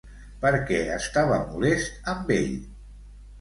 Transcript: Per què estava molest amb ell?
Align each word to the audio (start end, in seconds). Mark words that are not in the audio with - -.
Per 0.45 0.51
què 0.69 0.79
estava 0.93 1.37
molest 1.51 2.09
amb 2.15 2.33
ell? 2.39 2.57